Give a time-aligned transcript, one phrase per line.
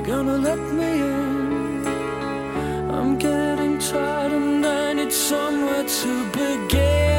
[0.00, 1.86] you gonna let me in?
[2.90, 7.09] I'm getting tired and I need somewhere to begin.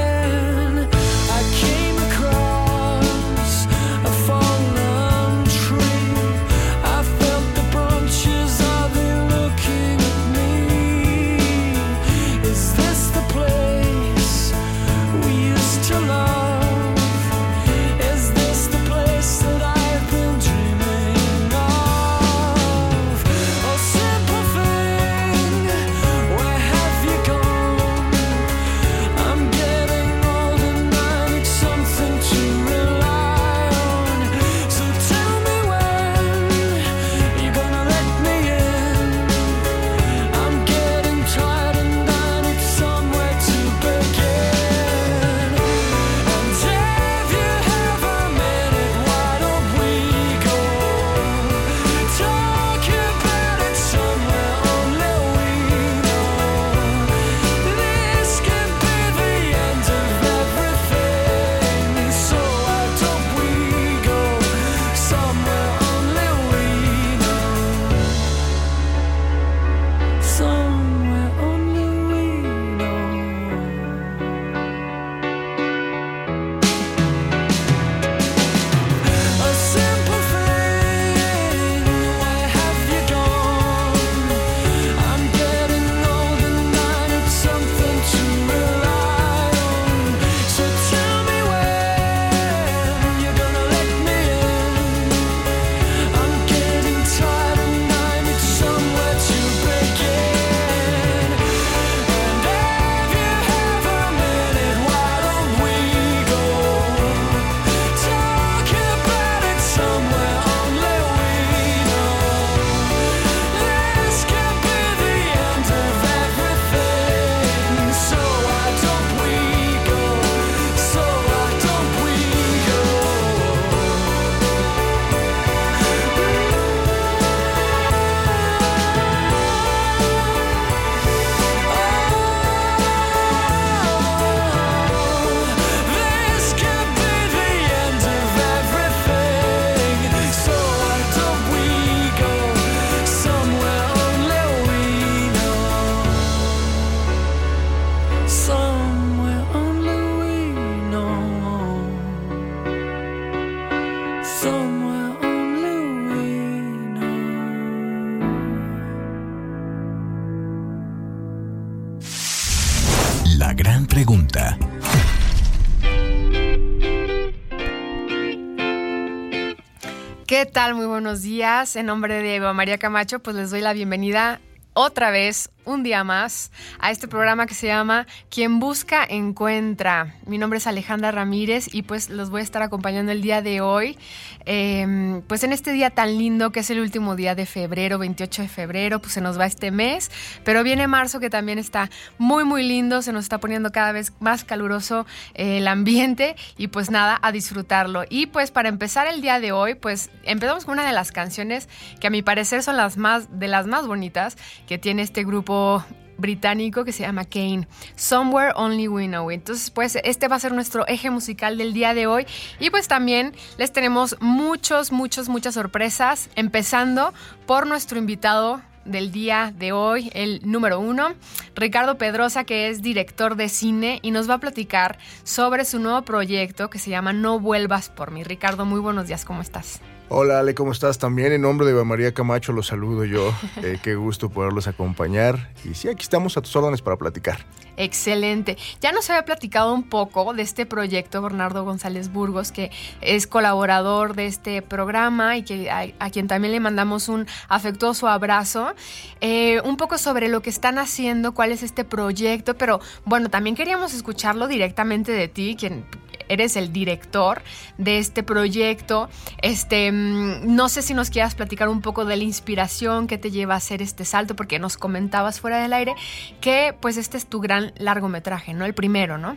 [171.12, 171.76] Buenos días.
[171.76, 174.40] En nombre de Eva María Camacho, pues les doy la bienvenida
[174.74, 180.16] otra vez un día más a este programa que se llama Quien busca encuentra.
[180.26, 183.62] Mi nombre es Alejandra Ramírez y pues los voy a estar acompañando el día de
[183.62, 183.98] hoy.
[184.46, 188.42] Em, pues en este día tan lindo que es el último día de febrero, 28
[188.44, 190.10] de febrero, pues se nos va este mes,
[190.44, 194.14] pero viene marzo que también está muy muy lindo, se nos está poniendo cada vez
[194.20, 198.04] más caluroso eh, el ambiente y pues nada, a disfrutarlo.
[198.10, 201.70] Y pues para empezar el día de hoy, pues empezamos con una de las canciones
[202.00, 204.38] que a mi parecer son las más de las más bonitas
[204.68, 205.84] que tiene este grupo
[206.22, 209.32] británico que se llama Kane, Somewhere Only We Know.
[209.32, 212.26] Entonces, pues este va a ser nuestro eje musical del día de hoy
[212.60, 217.14] y pues también les tenemos muchos, muchos, muchas sorpresas, empezando
[217.46, 221.14] por nuestro invitado del día de hoy, el número uno,
[221.56, 226.02] Ricardo Pedrosa, que es director de cine y nos va a platicar sobre su nuevo
[226.04, 228.24] proyecto que se llama No vuelvas por mí.
[228.24, 229.82] Ricardo, muy buenos días, ¿cómo estás?
[230.14, 230.98] Hola Ale, ¿cómo estás?
[231.00, 233.34] También en nombre de Eva María Camacho los saludo yo.
[233.64, 235.54] Eh, qué gusto poderlos acompañar.
[235.64, 237.46] Y sí, aquí estamos a tus órdenes para platicar.
[237.78, 238.58] Excelente.
[238.82, 242.72] Ya nos había platicado un poco de este proyecto Bernardo González Burgos, que
[243.02, 248.74] es colaborador de este programa y que a, quien también le mandamos un afectuoso abrazo.
[249.22, 253.56] Eh, un poco sobre lo que están haciendo, cuál es este proyecto, pero bueno, también
[253.56, 255.86] queríamos escucharlo directamente de ti, quien
[256.32, 257.42] eres el director
[257.78, 259.10] de este proyecto.
[259.42, 263.32] Este, mm, no sé si nos quieras platicar un poco de la inspiración que te
[263.32, 265.96] lleva a hacer este salto, porque nos comentabas fuera del aire
[266.40, 268.66] que pues este es tu gran largometraje, ¿no?
[268.66, 269.36] El primero, ¿no?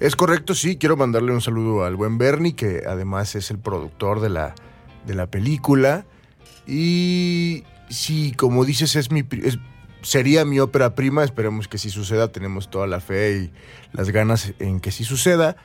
[0.00, 0.76] Es correcto, sí.
[0.76, 4.54] Quiero mandarle un saludo al buen Bernie, que además es el productor de la,
[5.06, 6.04] de la película.
[6.66, 9.24] Y sí, como dices, es mi,
[10.02, 11.24] sería mi ópera prima.
[11.24, 12.32] Esperemos que sí suceda.
[12.32, 13.52] Tenemos toda la fe y
[13.92, 15.56] las ganas en que sí suceda.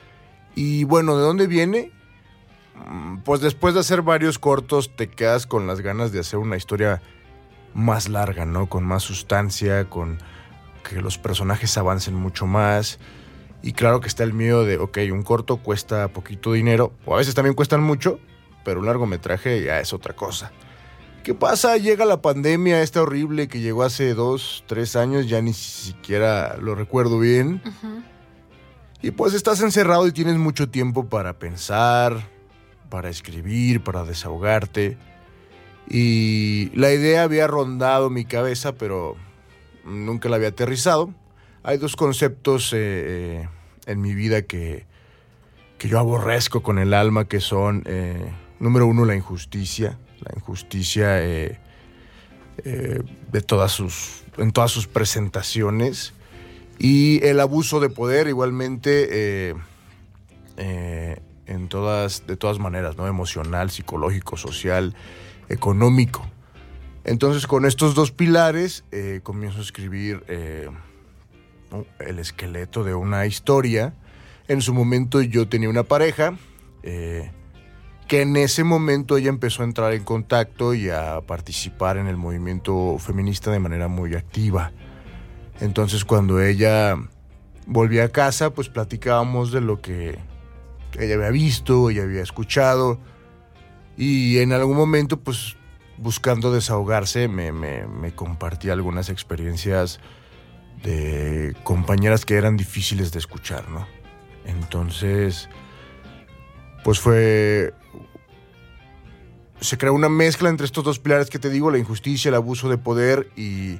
[0.54, 1.92] Y bueno, ¿de dónde viene?
[2.74, 6.56] Mm, pues después de hacer varios cortos te quedas con las ganas de hacer una
[6.56, 7.02] historia
[7.74, 8.66] más larga, ¿no?
[8.66, 10.18] Con más sustancia, con
[10.88, 12.98] que los personajes avancen mucho más.
[13.62, 17.18] Y claro que está el miedo de, ok, un corto cuesta poquito dinero, o a
[17.18, 18.18] veces también cuestan mucho,
[18.64, 20.50] pero un largometraje ya es otra cosa.
[21.22, 21.76] ¿Qué pasa?
[21.76, 26.74] Llega la pandemia esta horrible que llegó hace dos, tres años, ya ni siquiera lo
[26.74, 27.60] recuerdo bien.
[29.02, 32.28] Y pues estás encerrado y tienes mucho tiempo para pensar,
[32.90, 34.98] para escribir, para desahogarte.
[35.88, 39.16] Y la idea había rondado mi cabeza, pero
[39.84, 41.14] nunca la había aterrizado.
[41.62, 43.48] Hay dos conceptos eh, eh,
[43.86, 44.86] en mi vida que,
[45.78, 49.98] que, yo aborrezco con el alma, que son, eh, número uno, la injusticia.
[50.20, 51.58] La injusticia de
[53.46, 56.12] todas sus, en todas sus presentaciones.
[56.82, 59.54] Y el abuso de poder igualmente eh,
[60.56, 63.06] eh, en todas, de todas maneras, ¿no?
[63.06, 64.94] Emocional, psicológico, social,
[65.50, 66.26] económico.
[67.04, 73.92] Entonces con estos dos pilares eh, comienzo a escribir el esqueleto de una historia.
[74.48, 76.38] En su momento yo tenía una pareja
[76.82, 82.16] que en ese momento ella empezó a entrar en contacto y a participar en el
[82.16, 84.72] movimiento feminista de manera muy activa.
[85.60, 86.96] Entonces cuando ella
[87.66, 90.18] volvía a casa, pues platicábamos de lo que
[90.98, 92.98] ella había visto, ella había escuchado.
[93.96, 95.56] Y en algún momento, pues
[95.98, 100.00] buscando desahogarse, me, compartía algunas experiencias
[100.82, 103.86] de compañeras que eran difíciles de escuchar, ¿no?
[104.46, 105.48] Entonces,
[106.82, 107.74] pues fue...
[109.60, 112.70] Se creó una mezcla entre estos dos pilares que te digo, la injusticia, el abuso
[112.70, 113.78] de poder y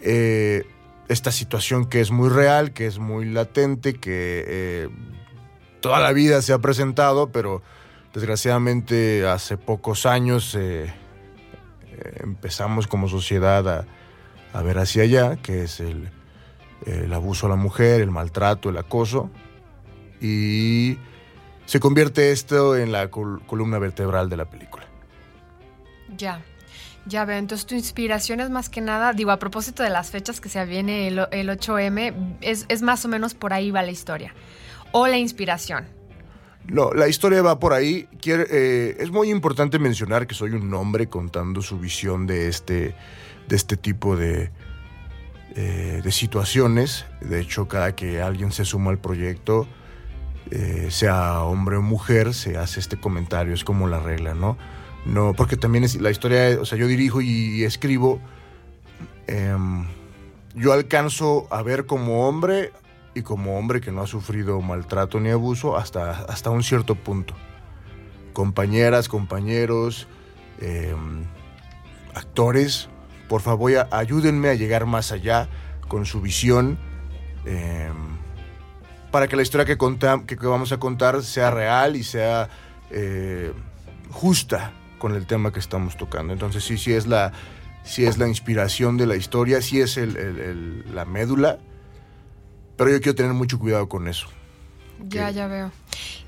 [0.00, 0.66] eh,
[1.10, 4.88] esta situación que es muy real, que es muy latente, que eh,
[5.80, 7.62] toda la vida se ha presentado, pero
[8.14, 10.92] desgraciadamente hace pocos años eh, eh,
[12.20, 13.86] empezamos como sociedad
[14.52, 16.12] a, ver hacia allá, que es el,
[17.12, 19.30] abuso a la mujer, el maltrato, el acoso,
[20.20, 20.96] y
[21.66, 24.86] se convierte esto en la columna vertebral de la película.
[26.16, 26.40] Ya.
[27.06, 30.40] Ya veo, entonces tu inspiración es más que nada, digo, a propósito de las fechas
[30.40, 34.34] que se viene el, 8M, es, más o menos por ahí va la historia.
[34.92, 35.86] O la inspiración.
[36.66, 38.06] No, la historia va por ahí.
[38.24, 42.94] Eh, es muy importante mencionar que soy un hombre contando su visión de este,
[43.48, 44.50] de este tipo de,
[45.56, 47.06] eh, de situaciones.
[47.20, 49.66] De hecho, cada que alguien se suma al proyecto,
[50.50, 53.54] eh, sea hombre o mujer, se hace este comentario.
[53.54, 54.58] Es como la regla, ¿no?
[55.06, 58.20] No, porque también es la historia, o sea, yo dirijo y escribo.
[59.26, 59.86] Em,
[60.54, 62.72] yo alcanzo a ver como hombre
[63.14, 67.34] y como hombre que no ha sufrido maltrato ni abuso hasta, hasta un cierto punto.
[68.32, 70.08] Compañeras, compañeros,
[70.60, 71.24] em,
[72.14, 72.88] actores,
[73.28, 75.48] por favor ayúdenme a llegar más allá
[75.86, 76.76] con su visión.
[77.44, 78.18] Em,
[79.12, 82.48] para que la historia que, que, vamos a contar sea real y sea
[82.90, 83.52] eh,
[84.10, 86.32] justa con el tema que estamos tocando.
[86.32, 87.32] Entonces sí, sí es la,
[87.82, 91.58] sí es la inspiración de la historia, sí es la médula,
[92.76, 94.28] pero yo quiero tener mucho cuidado con eso.
[95.08, 95.72] Ya, ya veo.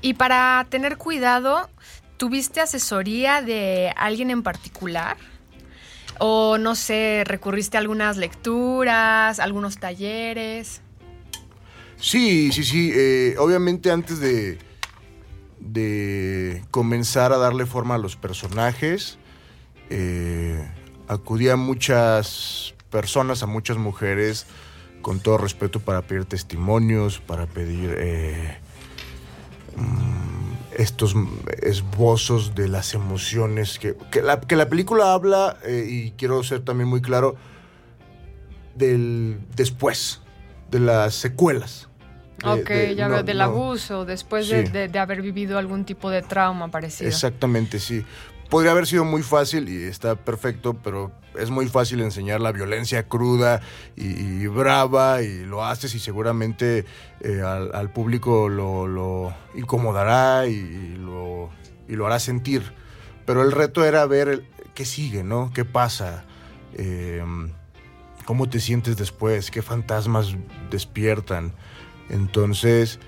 [0.01, 1.69] Y para tener cuidado,
[2.17, 5.15] ¿tuviste asesoría de alguien en particular?
[6.19, 10.81] O no sé, recurriste a algunas lecturas, algunos talleres.
[11.97, 12.91] Sí, sí, sí.
[12.93, 14.57] Eh, obviamente antes de,
[15.63, 19.17] de comenzar a darle forma a los personajes,
[19.89, 20.67] eh,
[21.07, 24.45] acudí a muchas personas, a muchas mujeres,
[25.01, 28.57] con todo respeto, para pedir testimonios, para pedir eh,
[29.77, 31.15] mm, estos
[31.61, 37.35] esbozos de las emociones que, la, película habla, y quiero ser también muy claro,
[38.75, 40.21] del después,
[40.71, 41.89] de las secuelas
[42.43, 47.09] ok, ya veo, del abuso, después de, haber vivido algún tipo de trauma parecido.
[47.09, 48.05] Exactamente, sí.
[48.49, 53.07] Podría haber sido muy fácil y está perfecto, pero es muy fácil enseñar la violencia
[53.07, 53.61] cruda
[53.95, 56.85] y, brava y lo haces y seguramente
[57.21, 61.49] eh, al, público lo, incomodará y, lo,
[61.87, 62.61] y lo hará sentir.
[63.25, 64.43] Pero el reto era ver
[64.75, 65.51] qué sigue, ¿no?
[65.53, 66.25] ¿Qué pasa?
[66.75, 67.23] Eh,
[68.25, 69.51] ¿Cómo te sientes después?
[69.51, 70.35] ¿Qué fantasmas
[70.69, 71.53] despiertan?
[72.09, 72.99] Entonces,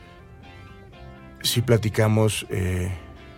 [1.42, 2.92] sí platicamos eh,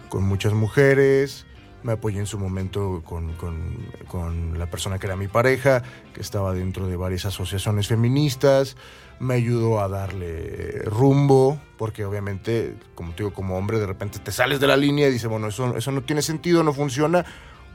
[0.09, 1.45] con muchas mujeres,
[1.83, 5.83] me apoyé en su momento con, la persona que era mi pareja,
[6.13, 8.75] que estaba dentro de varias asociaciones feministas,
[9.19, 14.31] me ayudó a darle rumbo, porque obviamente, como te digo, como hombre, de repente te
[14.31, 17.25] sales de la línea y dices, bueno, eso, eso no tiene sentido, no funciona,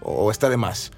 [0.00, 0.92] o está de más.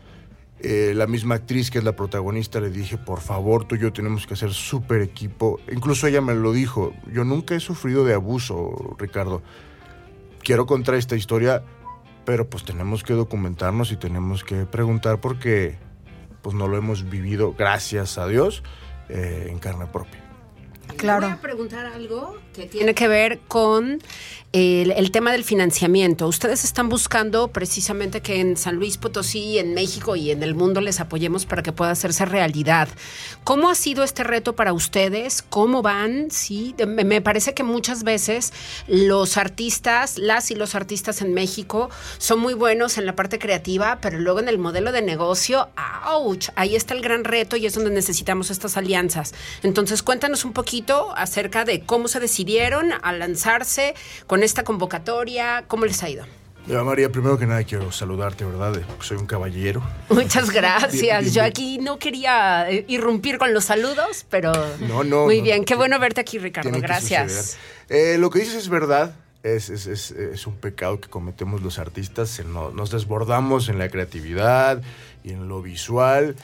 [0.60, 3.92] Eh, la misma actriz que es la protagonista le dije, por favor, tú y yo
[3.92, 5.60] tenemos que hacer súper equipo.
[5.70, 9.42] Incluso ella me lo dijo, yo nunca he sufrido de abuso, Ricardo.
[10.42, 11.62] Quiero contar esta historia,
[12.24, 15.76] pero pues tenemos que documentarnos y tenemos que preguntar porque
[16.40, 18.62] pues no lo hemos vivido, gracias a Dios,
[19.08, 20.22] eh, en carne propia.
[20.96, 21.26] Claro.
[21.26, 23.98] Voy a preguntar algo que tiene que ver con
[24.54, 26.28] el, tema del financiamiento.
[26.28, 30.80] Ustedes están buscando precisamente que en San Luis Potosí, en México y en el mundo
[30.80, 32.88] les apoyemos para que pueda hacerse realidad.
[33.42, 35.42] ¿Cómo ha sido este reto para ustedes?
[35.42, 36.30] ¿Cómo van?
[36.30, 38.52] Sí, me parece que muchas veces
[38.86, 43.98] los artistas, las y los artistas en México son muy buenos en la parte creativa,
[44.00, 45.68] pero luego en el modelo de negocio,
[46.06, 46.50] ¡ouch!
[46.54, 49.34] Ahí está el gran reto y es donde necesitamos estas alianzas.
[49.64, 53.94] Entonces, cuéntanos un poquito acerca de cómo se decidieron a lanzarse
[54.28, 55.64] con esta convocatoria?
[55.66, 56.24] ¿Cómo les ha ido?
[56.66, 58.80] María, primero que nada quiero saludarte, ¿verdad?
[59.00, 59.82] Soy un caballero.
[60.08, 61.34] Muchas gracias.
[61.34, 65.64] Yo aquí no quería eh, irrumpir con los saludos, pero no, no, muy bien.
[65.64, 66.70] Qué bueno verte aquí, Ricardo.
[66.80, 67.58] Gracias.
[67.88, 69.14] Eh, lo que dices es verdad.
[69.42, 72.40] Es, es, es, es, un pecado que cometemos los artistas.
[72.46, 74.80] nos desbordamos en la creatividad
[75.22, 76.34] y en lo visual,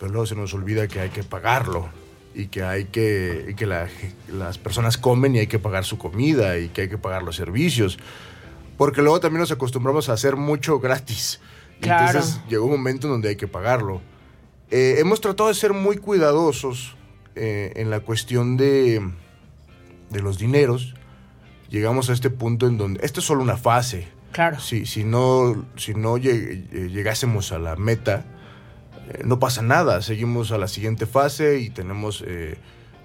[0.00, 1.90] pero luego se nos olvida que hay que pagarlo
[2.36, 6.68] y que hay que, que las personas comen y hay que pagar su comida y
[6.68, 7.98] que hay que pagar los servicios.
[8.76, 11.40] Porque luego también nos acostumbramos a hacer mucho gratis.
[11.80, 14.02] Entonces llegó un momento en donde hay que pagarlo.
[14.70, 16.94] Eh, hemos tratado de ser muy cuidadosos
[17.36, 19.00] eh, en la cuestión de,
[20.10, 20.94] de los dineros.
[21.70, 23.04] Llegamos a este punto en donde...
[23.04, 24.08] Esto es solo una fase.
[24.32, 24.60] Claro.
[24.60, 28.26] Si, si no, si no llegásemos a la meta,
[29.08, 32.56] eh, no pasa nada, seguimos a la siguiente fase y tenemos eh,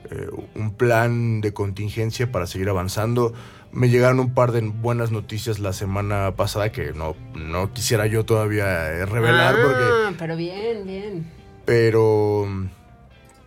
[0.09, 3.33] eh, un plan de contingencia para seguir avanzando.
[3.71, 8.25] Me llegaron un par de buenas noticias la semana pasada que no, no quisiera yo
[8.25, 11.31] todavía revelar ah, Pero bien, bien.
[11.65, 12.47] Pero,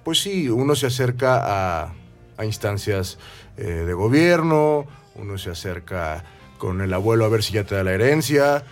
[0.05, 1.93] pues sí, uno se acerca a,
[2.37, 3.19] a instancias
[3.57, 6.25] de gobierno, uno se acerca
[6.65, 8.65] con el abuelo a ver si ya te da la herencia.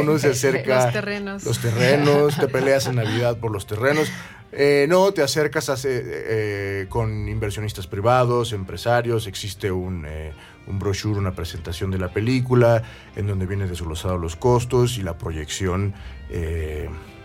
[0.00, 0.84] Uno, se acerca.
[0.84, 1.44] Los terrenos.
[1.44, 4.08] Los terrenos, te peleas en Navidad por los terrenos.
[4.52, 9.26] Eh, no, te acercas a, eh, con inversionistas privados, empresarios.
[9.26, 10.32] Existe un, eh,
[10.68, 12.84] un, brochure, una presentación de la película,
[13.16, 15.94] en donde vienen desglosados los costos y la proyección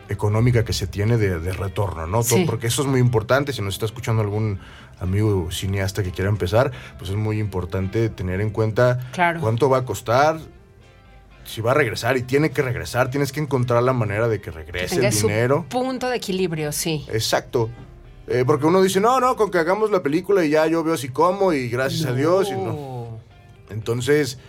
[0.10, 2.22] económica que se tiene de, retorno, ¿no?
[2.48, 3.54] Porque eso es muy importante.
[3.54, 4.60] Si nos está escuchando algún
[5.04, 9.86] amigo cineasta que quiera empezar, pues es muy importante tener en cuenta cuánto va a
[9.86, 10.40] costar,
[11.46, 14.50] si va a regresar y tiene que regresar, tienes que encontrar la manera de que
[14.50, 15.66] regrese el dinero.
[15.70, 17.06] punto de equilibrio, sí.
[17.12, 17.70] Exacto.
[18.28, 20.96] Eh, porque uno dice, no, no, con que hagamos la película y ya yo veo
[20.96, 22.50] si como y gracias a Dios.
[22.50, 23.20] Y no.
[23.70, 24.40] Entonces,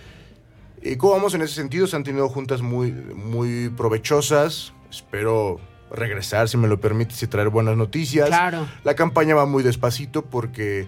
[0.80, 1.88] ¿y cómo vamos en ese sentido?
[1.88, 4.72] Se han tenido juntas muy, muy provechosas.
[4.88, 5.58] Espero
[5.94, 8.28] regresar, si me lo permites, y traer buenas noticias.
[8.28, 8.66] Claro.
[8.82, 10.86] La campaña va muy despacito porque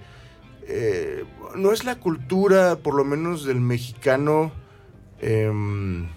[0.69, 4.53] eh, no es la cultura, por lo menos del mexicano,
[5.21, 6.09] em,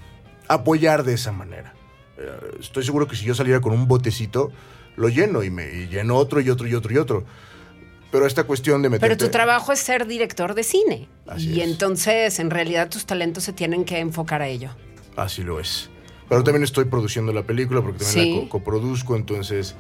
[0.48, 1.74] apoyar de esa manera.
[2.18, 4.52] Eh, estoy seguro que si yo saliera con un botecito,
[4.96, 7.26] lo lleno y me y lleno otro y otro y otro y otro.
[8.12, 9.08] Pero esta cuestión de meter.
[9.08, 11.08] Pero tu trabajo es ser director de cine.
[11.28, 11.70] Así y es.
[11.70, 14.72] entonces, en realidad, tus talentos se tienen que enfocar a ello.
[15.16, 15.92] Así lo es.
[16.30, 18.36] Pero también estoy produciendo la película porque también Sí.
[18.36, 19.76] la co- coproduzco, entonces,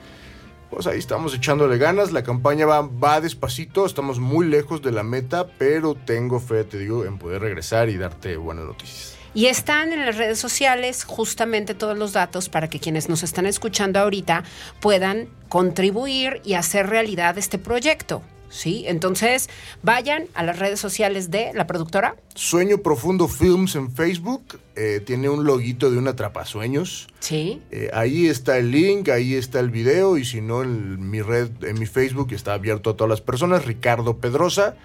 [0.71, 2.11] pues ahí estamos echándole ganas.
[2.11, 6.77] La campaña va, va despacito, estamos muy lejos de la meta, pero tengo fe, te
[6.79, 9.15] digo, en poder regresar y darte buenas noticias.
[9.35, 13.45] Y están en las redes sociales justamente todos los datos para que quienes nos están
[13.45, 14.43] escuchando ahorita
[14.79, 18.23] puedan contribuir y hacer realidad este proyecto.
[18.49, 18.83] ¿Sí?
[18.87, 19.49] Entonces,
[19.83, 22.15] vayan a las redes sociales de la productora.
[22.35, 27.07] Sueño Profundo Films en Facebook, eh, tiene un loguito de un atrapasueños.
[27.19, 27.61] Sí.
[27.71, 31.49] Eh, ahí está el link, ahí está el video y si no en mi red,
[31.63, 34.75] en mi Facebook está abierto a todas las personas, Ricardo Pedrosa.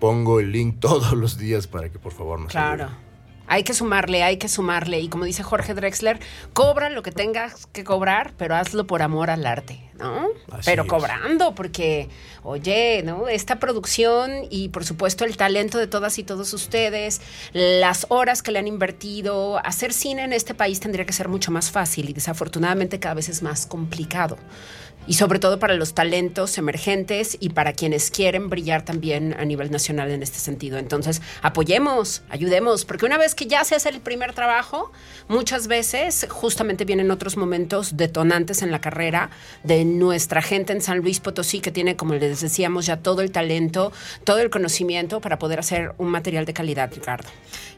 [0.00, 2.84] Pongo el link todos los días para que por favor nos Claro.
[2.84, 3.06] ayuden.
[3.48, 4.98] Hay que sumarle, hay que sumarle.
[5.00, 6.18] Y como dice Jorge Drexler,
[6.52, 10.28] cobra lo que tengas que cobrar, pero hazlo por amor al arte, ¿no?
[10.50, 10.88] Así pero es.
[10.88, 12.08] cobrando, porque,
[12.42, 13.28] oye, ¿no?
[13.28, 17.20] Esta producción y por supuesto el talento de todas y todos ustedes,
[17.52, 21.50] las horas que le han invertido, hacer cine en este país tendría que ser mucho
[21.50, 24.36] más fácil y desafortunadamente cada vez es más complicado.
[25.08, 29.70] Y sobre todo para los talentos emergentes y para quienes quieren brillar también a nivel
[29.70, 30.78] nacional en este sentido.
[30.78, 34.90] Entonces, apoyemos, ayudemos, porque una vez que ya se hace el primer trabajo,
[35.28, 39.30] muchas veces justamente vienen otros momentos detonantes en la carrera
[39.62, 43.30] de nuestra gente en San Luis Potosí, que tiene, como les decíamos, ya todo el
[43.30, 43.92] talento,
[44.24, 47.28] todo el conocimiento para poder hacer un material de calidad, Ricardo.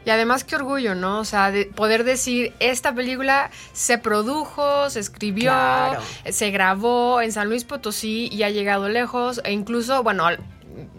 [0.05, 1.21] Y además qué orgullo, ¿no?
[1.21, 6.01] O sea, de poder decir, esta película se produjo, se escribió, Claro.
[6.31, 9.41] se grabó en San Luis Potosí y ha llegado lejos.
[9.45, 10.27] E incluso, bueno,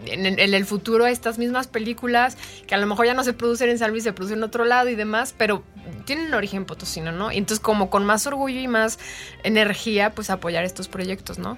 [0.06, 2.36] en el futuro estas mismas películas,
[2.66, 4.64] que a lo mejor ya no se producen en San Luis, se producen en otro
[4.64, 5.62] lado y demás, pero
[6.10, 7.30] tienen origen potosino, ¿no?
[7.30, 8.98] Y entonces como con más orgullo y más
[9.44, 11.56] energía, pues apoyar estos proyectos, ¿no?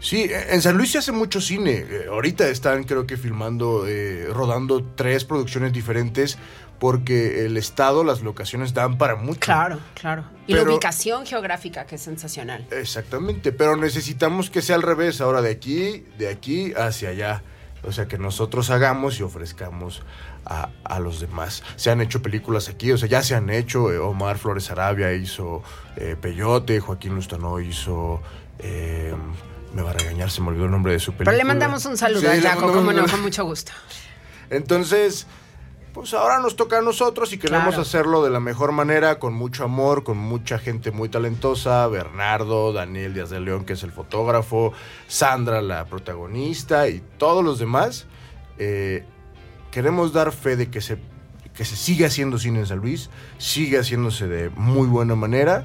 [0.00, 1.84] Sí, en San Luis se hace mucho cine.
[1.86, 6.38] Eh, ahorita están, creo que, filmando, eh, rodando tres producciones diferentes
[6.78, 9.40] porque el estado, las locaciones dan para mucho.
[9.40, 10.24] Claro, claro.
[10.46, 12.66] Y la ubicación geográfica, que es sensacional.
[12.70, 17.42] Exactamente, pero necesitamos que sea al revés, ahora de aquí, de aquí hacia allá.
[17.82, 20.02] O sea, que nosotros hagamos y ofrezcamos
[20.48, 21.62] a, a los demás.
[21.76, 23.92] Se han hecho películas aquí, o sea, ya se han hecho.
[23.92, 25.62] eh, Omar Flores Arabia hizo
[25.96, 28.20] eh, Peyote, Joaquín Lustano hizo...
[28.58, 29.14] eh,
[29.74, 31.26] me va a regañar, se me olvidó el nombre de su película.
[31.32, 33.70] Pero le mandamos un saludo Sí, a Jaco, como no, con mucho gusto.
[34.50, 35.26] Entonces,
[35.92, 37.82] pues ahora nos toca a nosotros y queremos Claro.
[37.82, 43.12] hacerlo de la mejor manera, con mucho amor, con mucha gente muy talentosa, Bernardo, Daniel
[43.12, 44.72] Díaz de León, que es el fotógrafo,
[45.06, 48.06] Sandra, la protagonista, y todos los demás.
[48.58, 49.04] Eh,
[49.78, 50.98] queremos dar fe de que se,
[51.54, 55.64] que se sigue haciendo cine en San Luis, sigue haciéndose de muy buena manera.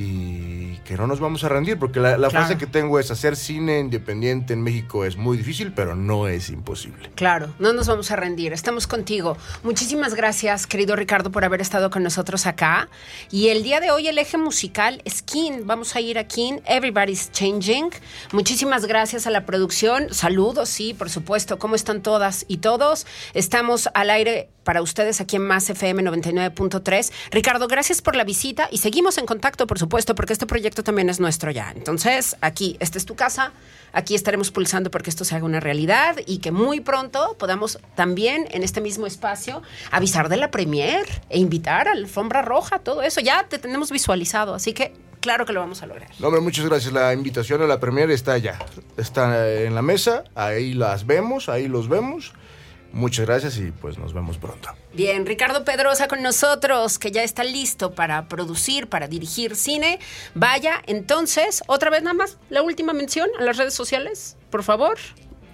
[0.00, 2.46] Y que no nos vamos a rendir, porque la, la Claro.
[2.46, 6.50] frase que tengo es hacer cine independiente en México es muy difícil, pero no es
[6.50, 7.10] imposible.
[7.16, 9.36] Claro, no nos vamos a rendir, estamos contigo.
[9.64, 12.88] Muchísimas gracias, querido Ricardo, por haber estado con nosotros acá.
[13.32, 15.66] Y el día de hoy el eje musical es Kin.
[15.66, 17.90] Vamos a ir a Kin, Everybody's Changing.
[18.32, 20.14] Muchísimas gracias a la producción.
[20.14, 21.58] Saludos, sí, por supuesto.
[21.58, 23.04] ¿Cómo están todas y todos?
[23.34, 27.10] Estamos al aire para ustedes aquí en Más FM 99.3.
[27.30, 31.08] Ricardo, gracias por la visita y seguimos en contacto, por supuesto, porque este proyecto también
[31.08, 31.72] es nuestro ya.
[31.74, 33.52] Entonces, aquí, esta es tu casa,
[33.92, 38.46] aquí estaremos pulsando porque esto se haga una realidad y que muy pronto podamos también
[38.50, 43.02] en este mismo espacio avisar de la premier e invitar a la alfombra roja, todo
[43.02, 43.20] eso.
[43.20, 46.10] Ya te tenemos visualizado, así que claro que lo vamos a lograr.
[46.18, 46.92] No, hombre, muchas gracias.
[46.92, 48.58] La invitación a la premier está allá.
[48.96, 52.32] Está en la mesa, ahí las vemos, ahí los vemos.
[52.92, 54.70] Muchas gracias y pues nos vemos pronto.
[54.94, 59.98] Bien, Ricardo Pedrosa con nosotros, que ya está listo para producir, para dirigir cine.
[60.34, 64.98] Vaya, entonces, otra vez nada más, la última mención a las redes sociales, por favor.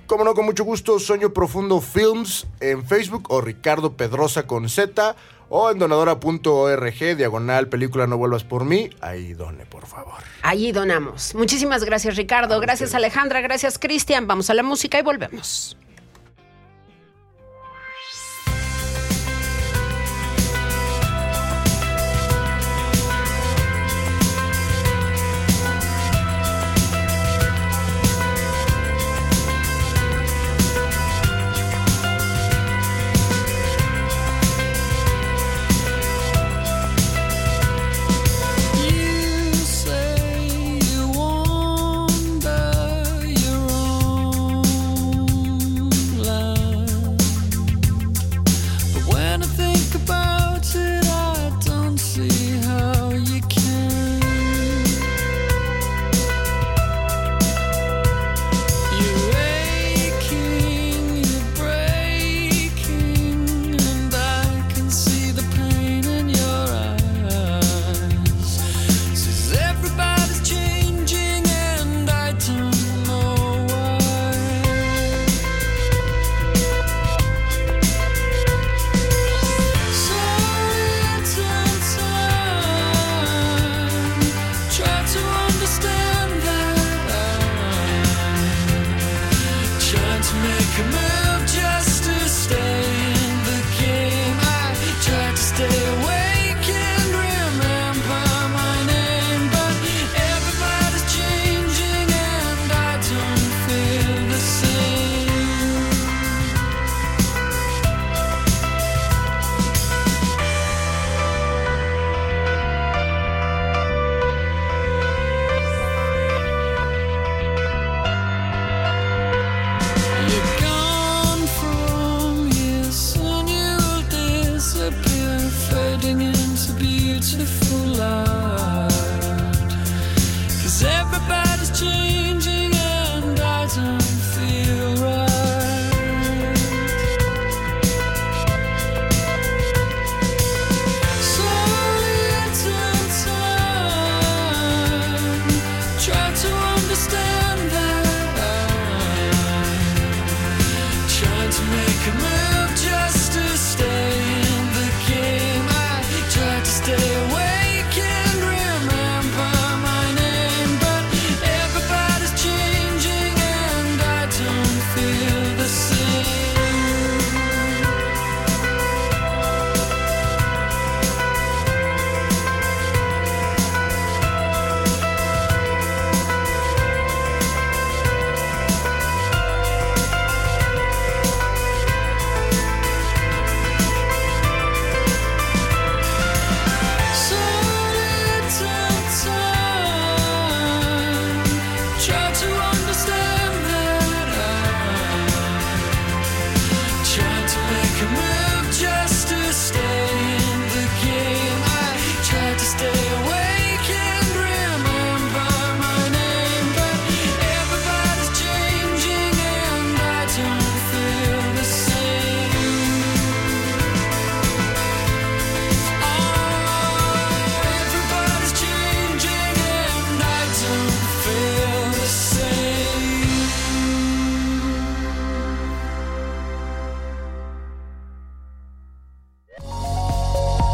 [0.07, 5.17] Como no, con mucho gusto, Sueño Profundo Films en Facebook o Ricardo Pedrosa con Z
[5.49, 8.91] o en donadora.org, diagonal, película No Vuelvas por mí.
[9.01, 10.23] Ahí done, por favor.
[10.43, 11.35] Allí donamos.
[11.35, 12.61] Muchísimas gracias, Ricardo.
[12.61, 13.41] Gracias, Alejandra.
[13.41, 14.27] Gracias, Cristian.
[14.27, 15.77] Vamos a la música y volvemos.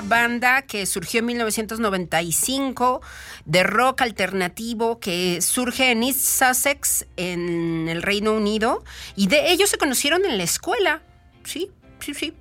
[0.00, 3.00] Banda que surgió en 1995
[3.44, 8.84] de rock alternativo que surge en East Sussex, en el Reino Unido,
[9.16, 11.02] y de ellos se conocieron en la escuela,
[11.44, 11.70] ¿sí?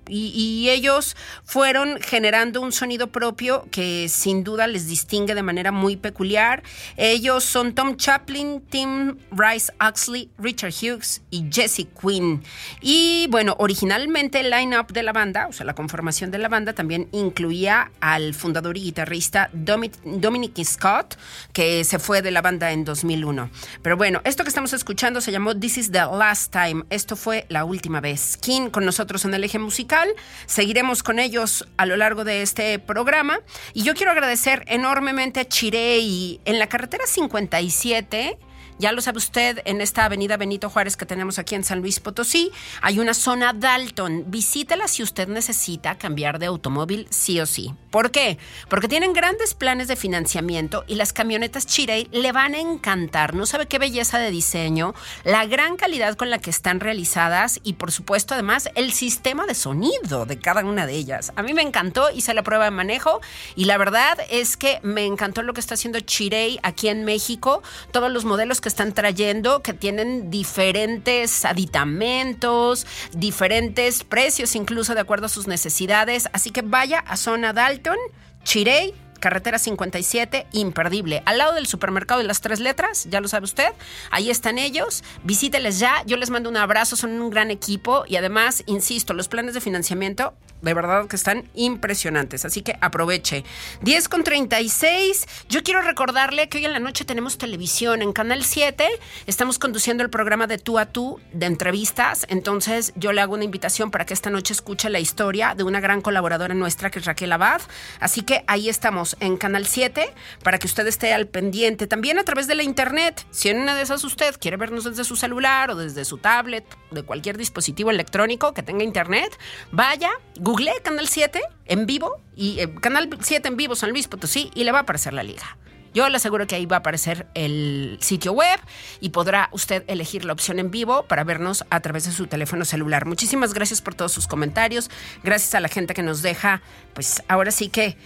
[0.07, 5.71] Y, y ellos fueron generando un sonido propio que sin duda les distingue de manera
[5.71, 6.63] muy peculiar.
[6.95, 12.43] Ellos son Tom Chaplin, Tim Rice Oxley, Richard Hughes y Jesse Quinn.
[12.81, 16.73] Y bueno, originalmente el line-up de la banda, o sea, la conformación de la banda
[16.73, 21.17] también incluía al fundador y guitarrista Domi- Dominic Scott,
[21.53, 23.49] que se fue de la banda en 2001.
[23.81, 26.83] Pero bueno, esto que estamos escuchando se llamó This is the Last Time.
[26.89, 28.37] Esto fue la última vez.
[28.37, 30.07] King con nosotros en el eje musical.
[30.45, 33.39] Seguiremos con ellos a lo largo de este programa.
[33.73, 38.37] Y yo quiero agradecer enormemente a Chirey en la carretera 57.
[38.79, 41.99] Ya lo sabe usted, en esta avenida Benito Juárez que tenemos aquí en San Luis
[41.99, 44.25] Potosí, hay una zona Dalton.
[44.27, 47.73] Visítela si usted necesita cambiar de automóvil sí o sí.
[47.89, 48.37] ¿Por qué?
[48.69, 53.33] Porque tienen grandes planes de financiamiento y las camionetas Chirey le van a encantar.
[53.33, 57.73] No sabe qué belleza de diseño, la gran calidad con la que están realizadas y
[57.73, 61.33] por supuesto además el sistema de sonido de cada una de ellas.
[61.35, 63.21] A mí me encantó, hice la prueba de manejo
[63.55, 67.63] y la verdad es que me encantó lo que está haciendo Chirey aquí en México.
[67.91, 75.25] Todos los modelos que están trayendo que tienen diferentes aditamentos, diferentes precios incluso de acuerdo
[75.27, 76.29] a sus necesidades.
[76.33, 77.97] Así que vaya a zona Dalton,
[78.43, 81.23] Chirey, carretera 57, imperdible.
[81.25, 83.71] Al lado del supermercado de las tres letras, ya lo sabe usted,
[84.11, 85.03] ahí están ellos.
[85.23, 89.27] Visíteles ya, yo les mando un abrazo, son un gran equipo y además, insisto, los
[89.27, 93.43] planes de financiamiento de verdad que están impresionantes, así que aproveche.
[93.81, 95.27] 10 con 36.
[95.49, 98.87] Yo quiero recordarle que hoy en la noche tenemos televisión en Canal 7.
[99.27, 102.25] Estamos conduciendo el programa de tú a tú de entrevistas.
[102.29, 105.79] Entonces, yo le hago una invitación para que esta noche escuche la historia de una
[105.79, 107.61] gran colaboradora nuestra que es Raquel Abad.
[107.99, 111.87] Así que ahí estamos en Canal 7 para que usted esté al pendiente.
[111.87, 113.25] También a través de la internet.
[113.31, 116.65] Si en una de esas usted quiere vernos desde su celular o desde su tablet,
[116.91, 119.37] de cualquier dispositivo electrónico que tenga internet,
[119.71, 124.51] vaya, google Canal 7 en vivo y eh, Canal 7 en vivo San Luis Potosí
[124.53, 125.57] y le va a aparecer la liga.
[125.97, 128.59] Yo le aseguro que ahí va a aparecer el sitio web
[128.99, 132.65] y podrá usted elegir la opción en vivo para vernos a través de su teléfono
[132.65, 133.07] celular.
[133.07, 134.91] Muchísimas gracias por todos sus comentarios.
[135.23, 136.61] Gracias a la gente que nos deja,
[136.93, 137.97] pues ahora sí que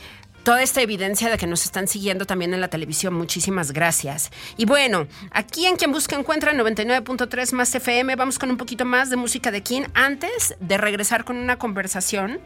[0.43, 3.13] toda esta evidencia de que nos están siguiendo también en la televisión.
[3.13, 4.31] Muchísimas gracias.
[4.57, 9.09] Y bueno, aquí en Quien Busca Encuentra 99.3 más FM, vamos con un poquito más
[9.09, 12.39] de música de King antes de regresar con una conversación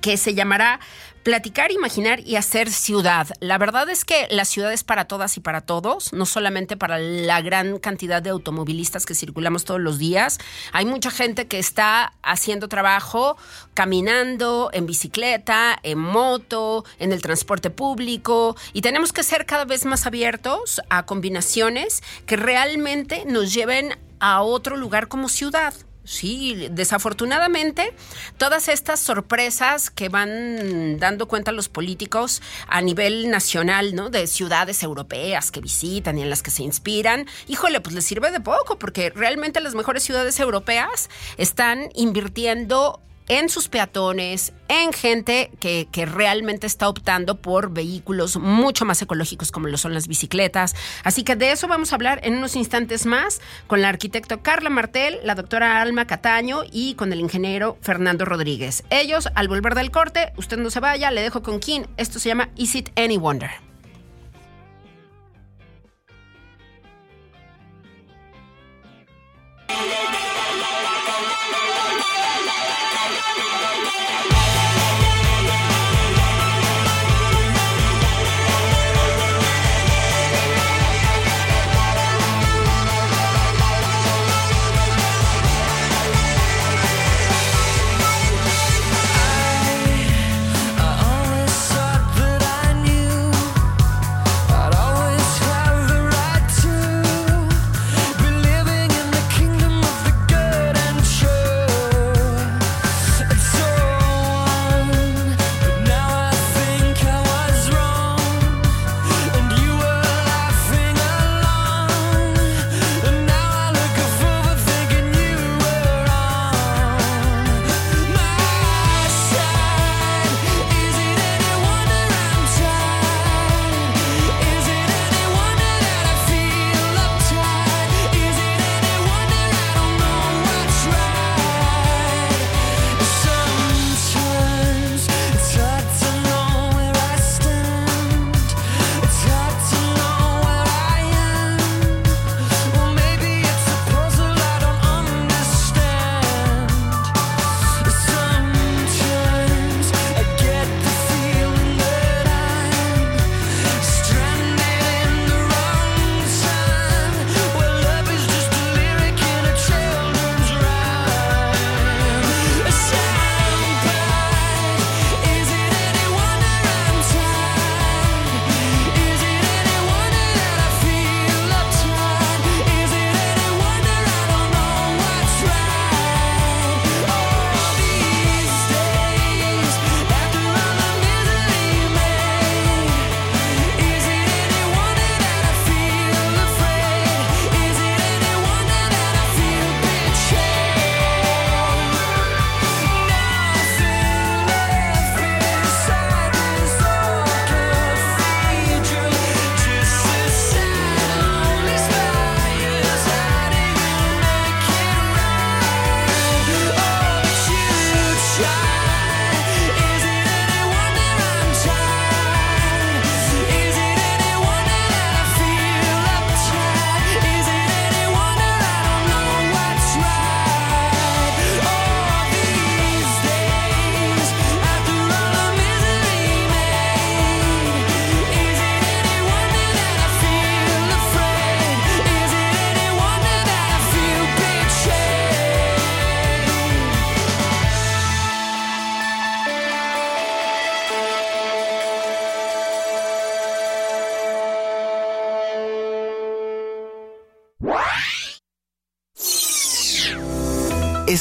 [0.00, 0.80] que se llamará
[1.22, 3.28] Platicar, imaginar y hacer ciudad.
[3.40, 6.98] La verdad es que la ciudad es para todas y para todos, no solamente para
[6.98, 10.38] la gran cantidad de automovilistas que circulamos todos los días.
[10.72, 13.36] Hay mucha gente que está haciendo trabajo
[13.74, 19.84] caminando, en bicicleta, en moto, en el transporte público y tenemos que ser cada vez
[19.84, 25.74] más abiertos a combinaciones que realmente nos lleven a otro lugar como ciudad.
[26.02, 27.92] Sí, desafortunadamente,
[28.38, 34.08] todas estas sorpresas que van dando cuenta los políticos a nivel nacional, ¿no?
[34.08, 38.30] De ciudades europeas que visitan y en las que se inspiran, híjole, pues les sirve
[38.30, 45.52] de poco, porque realmente las mejores ciudades europeas están invirtiendo en sus peatones, en gente
[45.60, 50.74] que, que, realmente está optando por vehículos mucho más ecológicos como lo son las bicicletas.
[51.04, 54.68] Así que de eso vamos a hablar en unos instantes más con la arquitecta Carla
[54.68, 58.82] Martel, la doctora Alma Cataño y con el ingeniero Fernando Rodríguez.
[58.90, 61.82] Ellos, al volver del corte, usted no se vaya, le dejo con King.
[61.96, 63.69] Esto se llama Is It Any Wonder?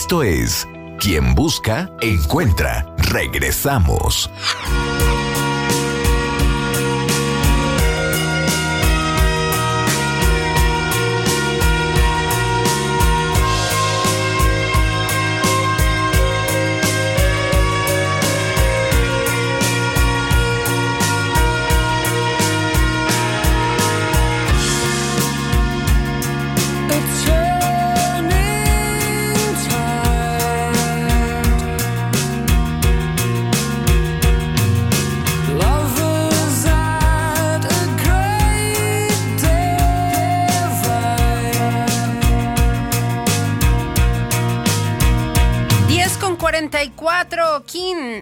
[0.09, 0.67] Esto es
[0.97, 2.83] Quien Busca, Encuentra.
[2.97, 4.27] Regresamos.